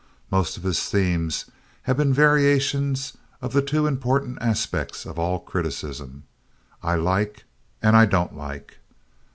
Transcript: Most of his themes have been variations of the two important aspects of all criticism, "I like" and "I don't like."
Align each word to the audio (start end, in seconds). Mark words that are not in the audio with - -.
Most 0.31 0.57
of 0.57 0.63
his 0.63 0.81
themes 0.89 1.45
have 1.83 1.95
been 1.97 2.11
variations 2.11 3.13
of 3.39 3.53
the 3.53 3.61
two 3.61 3.85
important 3.85 4.39
aspects 4.41 5.05
of 5.05 5.19
all 5.19 5.37
criticism, 5.37 6.23
"I 6.81 6.95
like" 6.95 7.43
and 7.83 7.95
"I 7.95 8.07
don't 8.07 8.35
like." 8.35 8.79